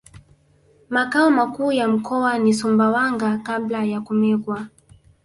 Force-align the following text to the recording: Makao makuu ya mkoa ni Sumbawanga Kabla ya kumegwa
Makao 0.89 1.29
makuu 1.29 1.71
ya 1.71 1.87
mkoa 1.87 2.37
ni 2.39 2.53
Sumbawanga 2.53 3.37
Kabla 3.37 3.83
ya 3.85 4.01
kumegwa 4.01 4.67